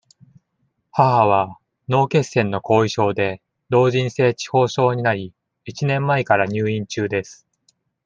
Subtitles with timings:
[0.93, 7.47] 母は、脳血栓の後遺症で、老人性痴呆症になり、一年前から入院中です。